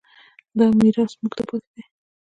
دا 0.57 0.65
میراث 0.79 1.13
موږ 1.21 1.31
ته 1.37 1.43
پاتې 1.49 1.69
دی. 1.73 1.83